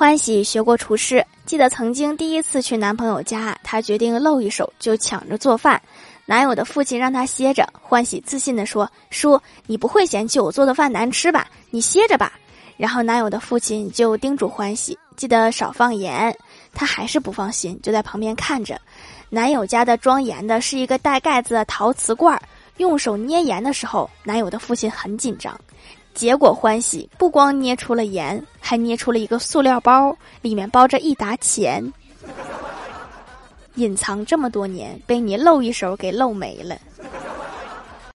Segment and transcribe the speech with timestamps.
[0.00, 5.78] 欢喜学过厨师，记得曾经第一次去男朋友家，她决定露一手，就抢着做饭。
[6.24, 11.46] 男友的父亲让她歇着，欢喜自信地说：“叔，你不会嫌弃我做的饭难吃吧？
[11.68, 12.32] 你歇着吧。”
[12.78, 16.34] 然后男友的父亲就叮嘱欢喜，记得少放盐。
[16.72, 18.80] 她还是不放心，就在旁边看着。
[19.28, 22.40] 男友家的装盐的是一个带盖子的陶瓷罐儿，
[22.78, 25.54] 用手捏盐的时候，男友的父亲很紧张。
[26.14, 31.82] 结果欢喜不光捏出了盐，还捏出了一个塑料包，里面包着一沓钱。
[33.76, 36.76] 隐藏这么多年，被你露一手给露没了。